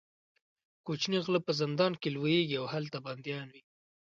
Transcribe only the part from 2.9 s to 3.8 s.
بندیان وي.